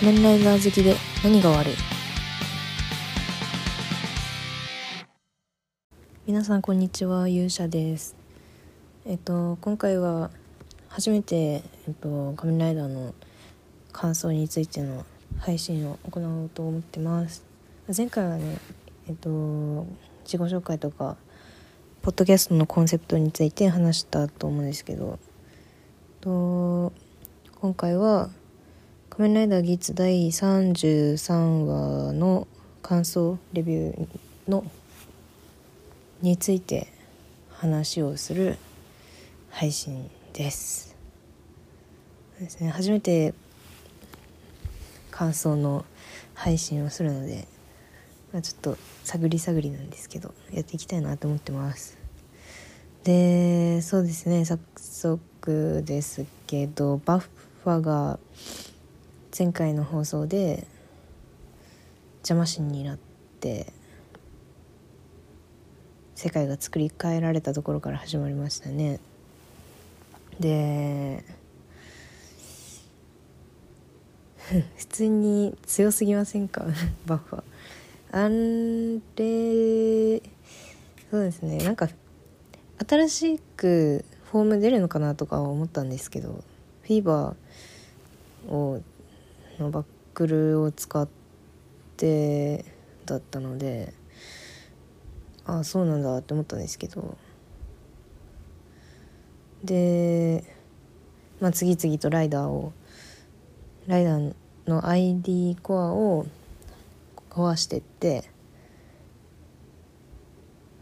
[0.00, 1.74] 仮面ライダー好きで何が悪い？
[6.26, 7.28] 皆さんこんにちは。
[7.28, 8.16] 勇者です。
[9.04, 10.30] えっと今回は
[10.88, 13.14] 初めて、えっと、仮面ライダーの
[13.92, 15.04] 感想についての
[15.38, 17.44] 配信を行おうと思ってます。
[17.94, 18.56] 前回はね
[19.06, 19.86] えっと
[20.24, 21.18] 自己紹介とか
[22.00, 25.18] ポッドキャストのコンセプトについて話したと思うんですけど
[26.22, 26.90] と
[27.60, 28.30] 今回は
[29.20, 32.48] 「仮面ライダーギーツ」第33話の
[32.80, 34.08] 感想レビュー
[34.48, 34.64] の
[36.22, 36.86] について
[37.50, 38.56] 話をする
[39.50, 40.96] 配信です。
[42.38, 42.70] ですね。
[42.70, 43.34] 初めて
[45.10, 45.84] 感想の
[46.32, 47.46] 配信をするので、
[48.32, 51.98] まあ、ちょっと探り探りなんですけどやっていきたいなと思ってます。
[53.04, 54.46] でそうですね。
[54.46, 58.18] 早速ですけどバッファが
[59.36, 60.66] 前回の放送で
[62.22, 62.98] 邪魔神になっ
[63.40, 63.72] て
[66.14, 69.00] 世界が作り変えられたところから始まりましたね。
[70.38, 71.24] で
[74.76, 76.66] 普通に強すぎませんか？
[77.06, 77.42] バッファ
[78.12, 80.22] あれ
[81.10, 81.58] そうですね。
[81.58, 81.88] なんか
[82.86, 86.42] 新しくフォーム出るのかなとか思ったんですけど
[86.82, 88.82] フィーバーを
[89.68, 91.06] バックルを使っ
[91.98, 92.64] て
[93.04, 93.92] だったので
[95.44, 97.18] ああそうなんだって思ったんですけど。
[99.62, 100.42] で、
[101.38, 102.72] まあ、次々とライダーを
[103.86, 104.34] ライダー
[104.66, 106.26] の ID コアを
[107.28, 108.24] 壊してって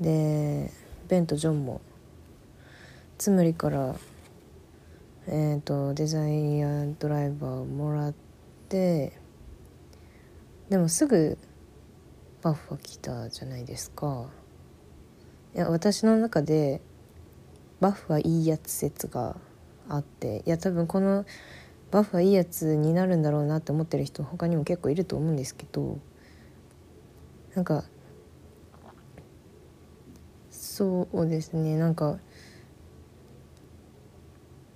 [0.00, 0.72] で
[1.08, 1.82] ベンとジョンも
[3.18, 3.94] つむりから
[5.28, 8.14] えーと、デザイアドライバーをもらっ
[8.72, 9.12] て
[10.70, 11.36] でもすぐ
[12.40, 14.30] バッファ来たじゃないですか。
[15.54, 16.80] いや私の中で
[17.80, 19.36] バッファいいやつ説が
[19.86, 21.26] あっていや多分この
[21.90, 25.98] バッファいいやつになるんだろうなって思ってる人他にも結構いると思うんですけど
[27.54, 27.84] なんか
[30.50, 32.18] そうですねなんか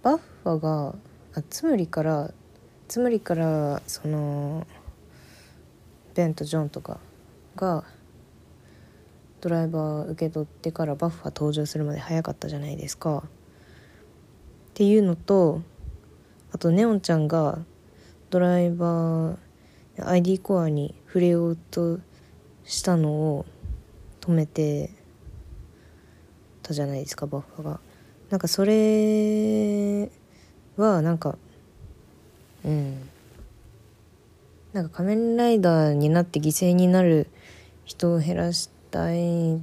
[0.03, 0.95] バッファが
[1.34, 2.34] あつむりから
[2.89, 4.67] つむりからその
[6.15, 7.01] ベンとジョンとか
[7.57, 7.85] が
[9.41, 13.19] ドライバー受け取ってからバッファ登場するまで早かったじゃないですか。
[13.19, 13.21] っ
[14.75, 15.63] ていうのと
[16.53, 17.59] あとネオンちゃんが
[18.31, 19.37] ドライバー
[19.99, 21.99] ID コアに触れようと
[22.65, 23.47] したのを
[24.21, 24.91] 止めて
[26.63, 27.81] たじゃないですかバッファが。
[28.31, 30.11] なんかそれ
[30.77, 31.39] はなんか
[32.66, 33.09] うん。
[34.72, 37.28] なんか仮面ライダーになって犠牲になる
[37.87, 39.59] 人を減らしたいっ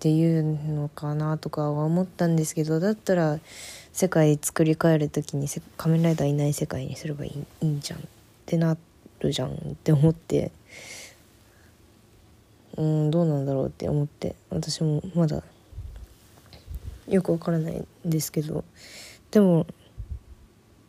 [0.00, 0.42] ていう
[0.74, 3.38] のかなとかは思ったんですけどだったら
[3.92, 8.02] 世界作り変える時に仮面ライダーいない世界にすればいいいいんじゃんっ
[8.44, 8.76] てな
[9.20, 10.52] るじゃんって思って。
[12.76, 14.34] うんどうなんだろうって思って。
[14.50, 15.42] 私もまだ
[17.08, 18.64] よくわからないんですけど。
[19.30, 19.66] でも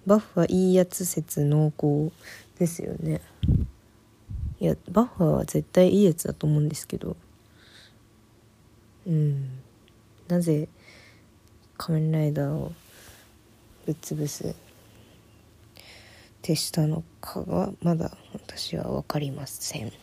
[0.05, 2.11] バッファいいやつ説濃厚
[2.59, 3.21] ですよね。
[4.59, 7.15] いやバッファは絶対いいやつだと思うんですけど。
[9.07, 9.59] うん。
[10.27, 10.67] なぜ
[11.77, 12.71] 仮面ライダーを
[13.85, 14.55] ぶっ潰す
[16.41, 19.87] 手したのかがまだ私は分かりません。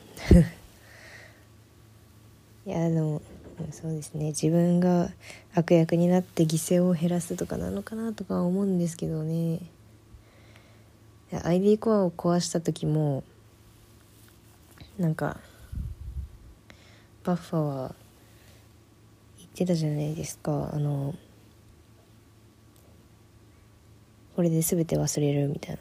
[2.66, 3.22] いやでも
[3.70, 4.26] そうですね。
[4.26, 5.10] 自分が
[5.54, 9.60] 悪役になって犠牲を減らすとかなのかなとか思うんですけどね。
[11.40, 13.24] ID コアを壊した時も
[14.98, 15.38] なんか
[17.24, 17.94] バッファは
[19.38, 20.70] 言ってたじゃないですか。
[20.72, 21.14] あの
[24.36, 25.78] これで全て忘れるみたいな。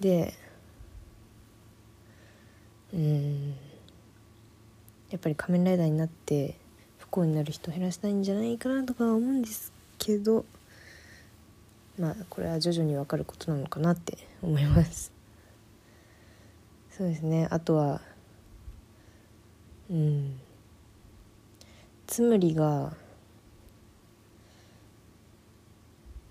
[0.00, 0.34] で
[2.92, 3.54] うん
[5.10, 6.56] やっぱり仮面ライダーになって
[6.98, 10.44] 不幸になる人減らしたいんじゃないかなとか思うんですけど。
[11.98, 15.12] まあこれは徐々に分かることなのかなって思います。
[16.90, 17.48] そうですね。
[17.50, 18.00] あとは
[19.90, 20.40] うん。
[22.06, 22.94] つむりが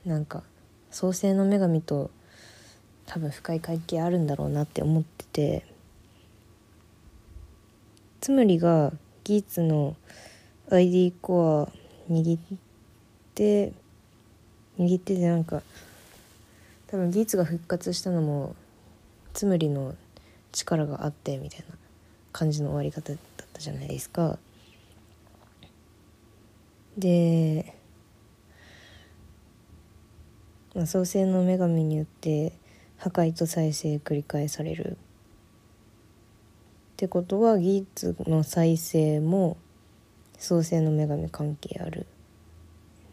[0.05, 0.43] なんか
[0.89, 2.11] 創世の女神と
[3.05, 5.65] 多分深い関係あるんだろうなって思ってて
[8.19, 8.93] つむりが
[9.23, 9.95] ギーツの
[10.69, 12.41] ID コア握っ
[13.35, 13.73] て
[14.81, 15.61] 握っててなんか
[16.87, 18.55] 多分ギーツが復活したのも
[19.33, 19.95] つむりの
[20.51, 21.75] 力があってみたいな
[22.31, 24.37] 感じの終わり方だったじゃないですか。
[26.97, 27.75] で、
[30.75, 32.51] まあ、創世の女神によって
[32.97, 34.91] 破壊と再生繰り返される。
[34.91, 34.95] っ
[36.97, 39.57] てことはギーツの再生も
[40.37, 42.05] 創世の女神関係ある。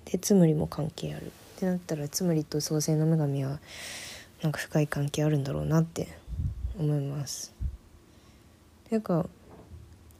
[0.06, 1.30] でつむりも関係ある。
[1.58, 3.58] ってなったらつむりと創世の女神は
[4.42, 6.06] なんか深い関係あるんだろうなって
[6.78, 7.52] 思います。
[8.88, 9.26] ていうか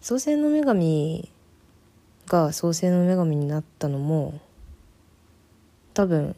[0.00, 1.30] 創世の女神
[2.26, 4.40] が創世の女神になったのも
[5.94, 6.34] 多分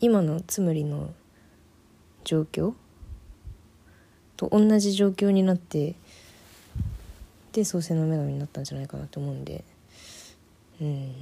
[0.00, 1.14] 今のつむりの
[2.24, 2.74] 状況
[4.36, 5.94] と同じ状況になって
[7.52, 9.64] で創世の女神になったんじゃないかなと思うんで
[10.82, 11.14] うん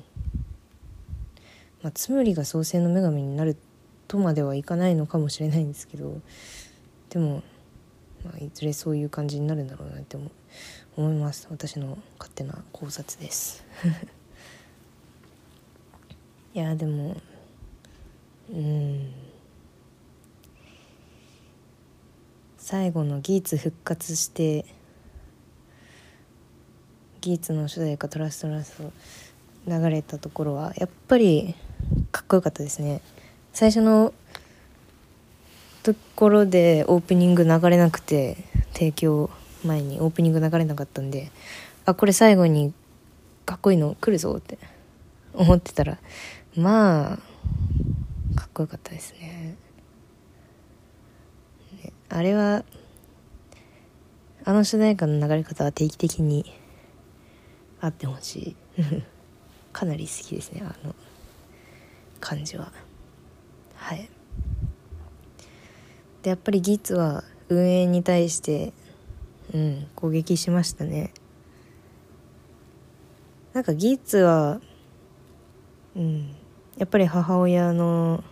[1.83, 3.57] まあつむりが創世の女神になる
[4.07, 6.21] とまではいかないのかもしれないんですけど
[7.11, 7.43] でも、
[8.25, 10.31] まあ、いずれそういう感じになるんだろうなって思
[10.97, 11.47] 思います。
[11.49, 13.65] 私の勝手な考察です。
[16.53, 17.17] いやでも
[18.53, 19.13] うん。
[22.57, 24.67] 最後のギーツ復活して
[27.23, 28.93] ギーツの主題歌「トラストラスト」
[29.69, 31.55] 流れたところはやっぱり
[32.11, 33.01] かっこよかったですね。
[33.53, 34.13] 最初の
[35.83, 38.37] ところでオープニング流れなくて
[38.73, 39.31] 提供
[39.65, 41.31] 前にオープニング流れなかったんで
[41.87, 42.73] あこれ最後に
[43.47, 44.59] かっこいいの来るぞって
[45.35, 45.99] 思ってたら
[46.57, 47.17] まあ
[48.37, 49.57] かっこよかったですね。
[52.11, 52.65] あれは
[54.45, 56.55] あの主題歌の流れ方は定期的に
[57.81, 59.03] あってほしい。
[59.73, 60.95] かなり好きですねあの
[62.21, 62.73] 感じは。
[63.77, 64.09] はい。
[66.23, 68.73] でやっぱりギーツは運営に対して
[69.55, 71.13] うん攻撃しましたね。
[73.53, 74.61] なんかギーツは
[75.97, 76.35] うん
[76.77, 78.23] やっぱり母親の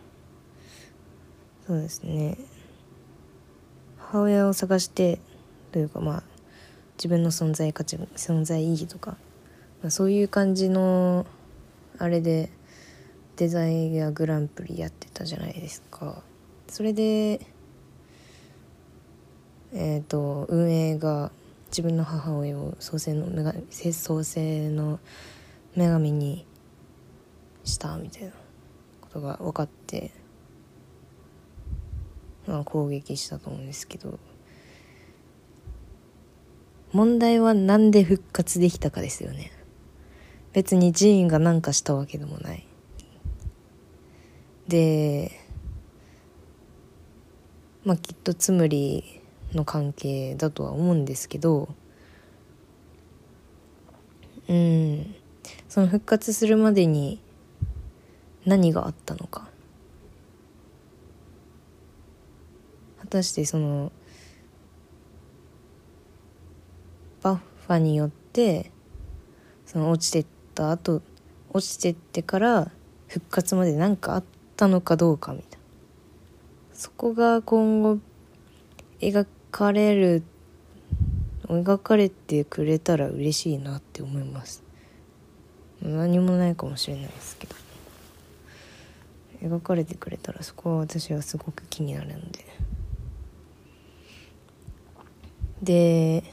[1.67, 2.39] そうですね。
[3.99, 5.21] 母親を探して
[5.73, 6.23] というかまあ
[6.97, 9.17] 自分の存在価値存在意義とか、
[9.91, 11.27] そういう感じの
[11.99, 12.50] あれで
[13.37, 16.23] デザイアグランプリやってたじゃないですか。
[16.69, 17.41] それで
[19.73, 21.31] えっ、ー、と運営が
[21.69, 24.99] 自分の母親を創世の女神創世の
[25.77, 26.47] 女神に
[27.65, 28.31] したみたいな
[29.00, 30.11] ことが分かって、
[32.47, 34.19] まあ、攻撃したと思うんですけど。
[36.93, 39.53] 問題は何で復活できたかですよね。
[40.56, 42.67] 別に寺院が何かしたわけでもない。
[44.67, 45.31] で
[47.85, 49.20] まあきっとつむり
[49.53, 51.69] の関係だとは思うんですけど
[54.49, 55.14] うん
[55.69, 57.20] その復活するまでに
[58.47, 59.50] 何があったのか。
[63.00, 63.93] 果たしてその
[67.20, 68.73] バッファによって
[69.67, 70.26] その落ちてっ
[70.56, 71.03] った後
[71.53, 72.70] 落ちてってから
[73.08, 74.25] 復活まで何かあっ
[74.56, 75.56] たのかどうかみたいな。
[76.72, 77.98] そこが今後
[79.01, 80.22] 描かれる
[81.44, 84.63] 描かれてくれたら嬉しいなって思います。
[85.82, 87.55] 何もないかもしれないですけど。
[89.43, 92.46] 描かれてくれたらそこは私はすごく気になるので。
[95.63, 96.25] で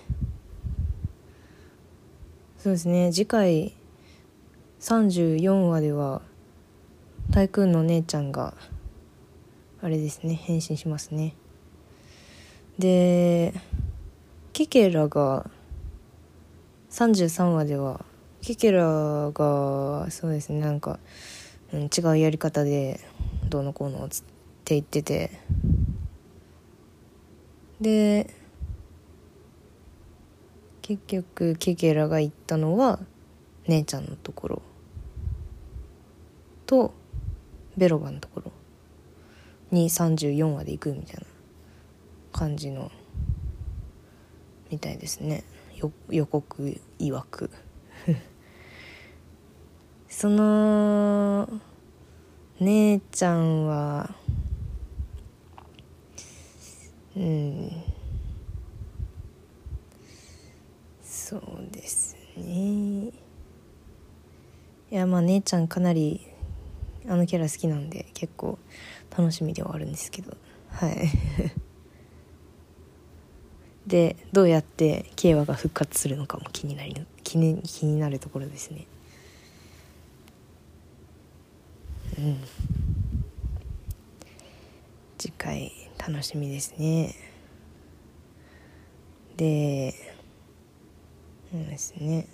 [2.58, 3.74] そうですね次回
[4.84, 6.22] 34話では
[7.32, 8.54] タイクーンの姉ちゃんが
[9.82, 11.36] あれですね変身しますね。
[12.78, 13.54] で
[14.52, 15.50] ケケラが
[16.90, 18.04] 33話では
[18.42, 21.00] ケケラがそうですねなんか、
[21.72, 23.00] うん、違うやり方で
[23.48, 24.22] どうのこうのって
[24.76, 25.32] 言ってて。
[27.80, 28.30] で
[30.82, 33.00] 結局ケケラが行ったのは
[33.68, 34.62] 姉ちゃんのところ。
[36.74, 36.92] と
[37.78, 38.52] ベロバのところ。
[39.70, 41.22] に34話で行くみたいな
[42.32, 42.92] 感じの
[44.70, 45.44] みたいですね。
[46.10, 47.52] 予告曰く。
[50.08, 51.48] その
[52.60, 54.16] 姉ちゃんは
[57.16, 57.72] うん。
[61.04, 63.08] そうですね。
[63.08, 63.12] い
[64.92, 66.33] やまあ姉ちゃんかなり
[67.08, 68.58] あのキャラ好きなんで結構
[69.16, 70.36] 楽しみではあるんですけど。
[70.70, 70.96] はい。
[73.88, 78.88] でどうやって慶和が復活するのかも気になり気に気になるところですね。
[82.18, 82.38] うん。
[85.18, 87.16] 次回楽しみですね。
[89.36, 89.94] で
[91.52, 92.28] そうですね。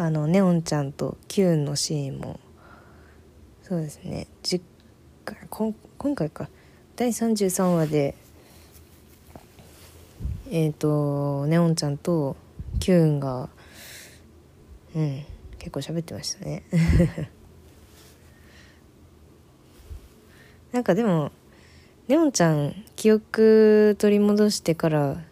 [0.00, 2.40] あのネオンちゃんとキューンのシーンも
[3.62, 4.28] そうですね。
[4.42, 4.64] 実
[5.50, 6.48] 今今回か。
[6.96, 8.14] 第33話で
[10.50, 12.34] えっ、ー、とネオンちゃんと
[12.78, 13.50] キューンが
[14.96, 15.22] うん
[15.58, 16.62] 結構喋ってましたね。
[20.72, 21.30] なんかでも
[22.08, 25.22] ネオンちゃん記憶取り戻してから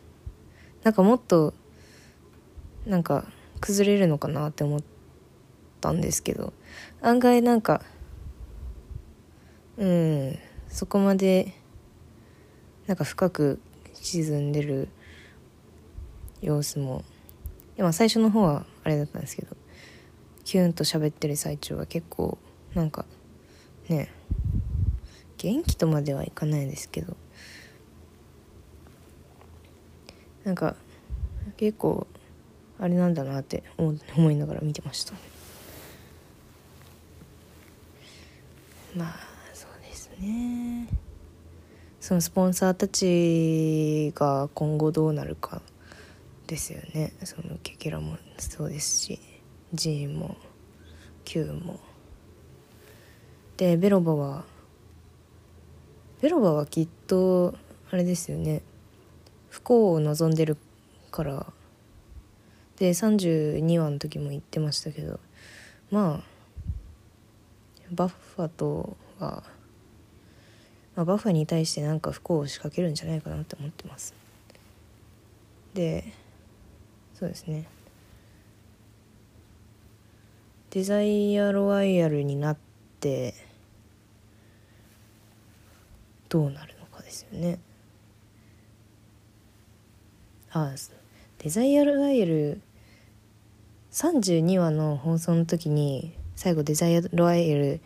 [0.82, 1.54] なんかもっと
[2.84, 3.24] なんか
[3.58, 4.80] 崩れるのかなって思っ
[5.80, 6.52] たんですけど
[7.00, 7.82] 案外なんか
[9.76, 10.38] うん
[10.68, 11.52] そこまで
[12.86, 13.60] なんか深く
[13.94, 14.88] 沈んでる
[16.40, 17.04] 様子も
[17.76, 19.56] 今最初の方はあれだったんですけど
[20.44, 22.38] キュンと喋ってる最中は結構
[22.74, 23.04] なんか
[23.88, 24.10] ね
[25.36, 27.16] 元気とまではいかないですけど
[30.44, 30.74] なんか
[31.56, 32.06] 結構
[32.80, 35.14] あれなんだなって思いながら見てました。
[38.96, 39.16] まあ
[39.52, 40.88] そうですね。
[42.00, 45.60] そのスポンサーたちが今後どうなるか
[46.46, 47.12] ですよね。
[47.24, 49.20] そのケケラもそうですし
[49.74, 50.36] ジーンも
[51.24, 51.80] キューも。
[53.56, 54.44] でベロバは
[56.22, 57.54] ベロバはきっと
[57.90, 58.62] あれですよね。
[59.50, 60.56] 不幸を望んでる
[61.10, 61.46] から
[62.78, 65.20] で32話の時も言ってましたけど
[65.90, 66.28] まあ
[67.90, 69.42] バッファとは
[70.98, 74.14] まあ、バッファに対してなんか不幸を仕掛けるんじゃないかなって思ってます。
[75.72, 76.12] で
[77.14, 77.68] そうですね。
[80.70, 82.56] デザイアロワイヤルになっ
[82.98, 83.34] て
[86.28, 87.60] どうなるのかですよね。
[90.50, 90.74] あ
[91.38, 92.60] デザイアロワイヤル
[93.98, 97.80] 32話の放送の時に最後デザイアロワイヤル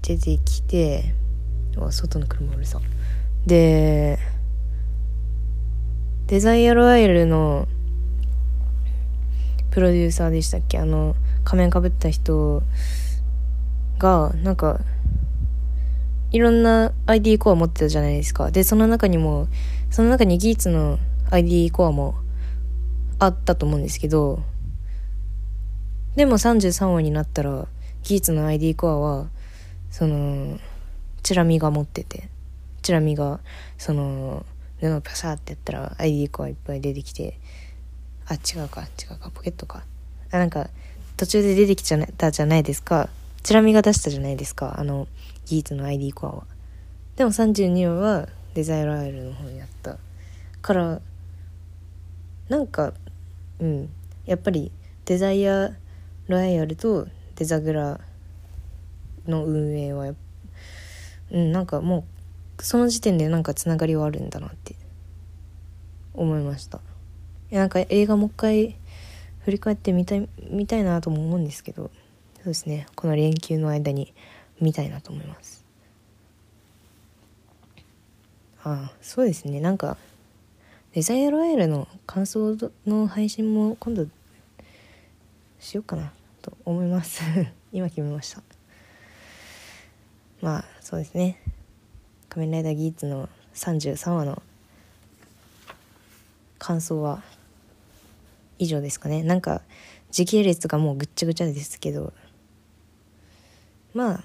[0.00, 1.12] 出てきて
[1.90, 2.80] 外の車うるさ。
[3.44, 4.18] で
[6.28, 7.68] デザイアロワイルの
[9.72, 10.78] プロデューサーでしたっけ？
[10.78, 12.62] あの仮面かぶった人
[13.98, 14.80] がなんか
[16.30, 18.50] いろんな ID コア持ってたじゃないですか。
[18.50, 19.48] でその中にも
[19.90, 20.98] その中にギーツの
[21.30, 22.14] ID コアも
[23.18, 24.40] あったと思うんですけど
[26.16, 27.66] でも33話になったら
[28.02, 29.28] ギーツの ID コアは
[29.90, 30.58] その
[31.22, 32.28] チラミが持ってて
[32.82, 33.40] チラミが
[33.78, 34.44] その
[34.80, 37.38] 布をパサーってやったら ID コアいっぱい出てきて
[38.28, 39.84] あ違うか違うかポケットか。
[40.30, 40.68] あなんか
[41.16, 43.08] 途中で出てきちゃったじゃないですか。
[43.42, 45.06] チラミが出したじゃないですかあの
[45.46, 46.44] ギーツの ID コアは。
[47.14, 49.98] でも32話はデザイアライルの方にやった
[50.60, 51.00] から
[52.48, 52.92] なんか
[53.60, 53.88] うん。
[54.26, 54.72] やっぱり
[55.04, 55.70] デザイア
[56.28, 58.00] ロイヤルとデザグラ
[59.26, 60.14] の運営は
[61.30, 62.04] うんなんかも
[62.58, 64.74] うその時点でなんかつながりはあるんだなって
[66.14, 66.78] 思いました。
[67.50, 68.76] いやなんか映画もう一回
[69.44, 71.90] 振り返ってみたい見たいなとも思うんですけど
[72.36, 72.86] そうですね。
[72.96, 74.12] この連休の間に
[74.60, 75.64] 見たいなと思います。
[78.64, 79.60] ああそうですね。
[79.60, 79.96] なんか
[80.96, 84.06] デザイアロワイルの感想の配信も今度
[85.60, 86.10] しようかな
[86.40, 87.20] と思います。
[87.70, 88.42] 今決めました。
[90.40, 91.38] まあそうですね
[92.30, 94.42] 「仮面ライダーギーツ」の33話の
[96.58, 97.22] 感想は
[98.58, 99.22] 以上ですかね。
[99.22, 99.60] なんか
[100.10, 102.14] 時系列がもうぐっちゃぐちゃですけど。
[103.92, 104.24] まあ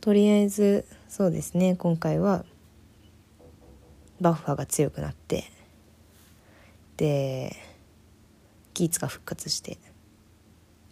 [0.00, 1.76] とりあえずそうですね。
[1.76, 2.46] 今回は
[4.20, 5.44] バッファが強くなって
[6.96, 7.56] で
[8.74, 9.78] ギーツが復活して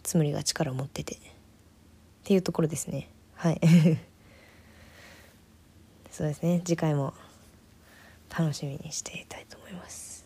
[0.03, 1.19] つむりが力を持っててっ
[2.25, 3.09] ていうところですね。
[3.35, 3.59] はい。
[6.11, 6.61] そうですね。
[6.63, 7.13] 次回も
[8.29, 10.25] 楽しみにしていたいと思います。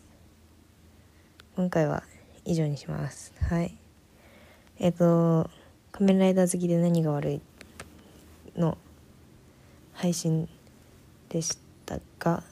[1.56, 2.04] 今回は
[2.44, 3.32] 以上にします。
[3.40, 3.76] はい。
[4.78, 5.50] えっ、ー、と
[5.90, 7.40] 「仮面ライダー好きで何が悪い?」
[8.56, 8.78] の
[9.92, 10.48] 配信
[11.28, 12.44] でしたが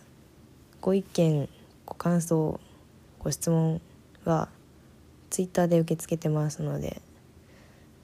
[0.81, 1.49] ご意見
[1.85, 2.61] ご感想
[3.19, 3.81] ご質問
[4.25, 4.49] は
[5.31, 7.01] ツイッターで受け付けてますので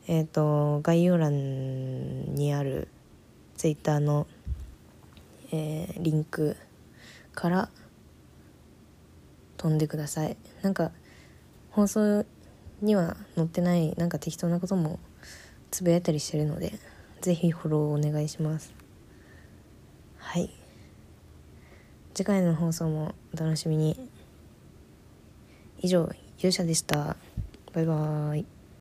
[0.08, 2.88] えっ、と概要欄にある
[3.56, 4.26] ツイッターの、
[5.52, 6.56] えーリンク
[7.34, 7.68] から
[9.56, 10.36] 飛んでください。
[10.62, 10.90] なんか
[11.70, 12.26] 放送
[12.80, 14.98] には載ってないなんか適当なことも
[15.70, 16.72] つぶやいたりしてるので
[17.20, 18.74] ぜひフォローお願いします。
[20.18, 20.61] はい。
[22.14, 23.96] 次回の放送もお楽しみに。
[25.80, 27.16] 以上勇者でした。
[27.72, 28.51] バイバーイ。